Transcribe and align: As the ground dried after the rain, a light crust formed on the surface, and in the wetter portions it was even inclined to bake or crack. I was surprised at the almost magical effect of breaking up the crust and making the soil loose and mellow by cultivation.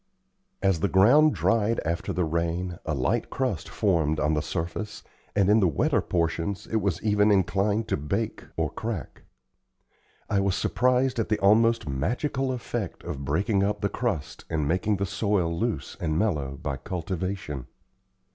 As 0.63 0.79
the 0.79 0.87
ground 0.87 1.35
dried 1.35 1.79
after 1.85 2.11
the 2.11 2.25
rain, 2.25 2.79
a 2.87 2.95
light 2.95 3.29
crust 3.29 3.69
formed 3.69 4.19
on 4.19 4.33
the 4.33 4.41
surface, 4.41 5.03
and 5.35 5.47
in 5.47 5.59
the 5.59 5.67
wetter 5.67 6.01
portions 6.01 6.65
it 6.65 6.77
was 6.77 6.99
even 7.03 7.29
inclined 7.29 7.87
to 7.89 7.97
bake 7.97 8.43
or 8.57 8.71
crack. 8.71 9.21
I 10.27 10.39
was 10.39 10.55
surprised 10.55 11.19
at 11.19 11.29
the 11.29 11.37
almost 11.37 11.87
magical 11.87 12.51
effect 12.51 13.03
of 13.03 13.23
breaking 13.23 13.61
up 13.61 13.81
the 13.81 13.89
crust 13.89 14.43
and 14.49 14.67
making 14.67 14.97
the 14.97 15.05
soil 15.05 15.55
loose 15.55 15.95
and 16.01 16.17
mellow 16.17 16.57
by 16.63 16.77
cultivation. 16.77 17.67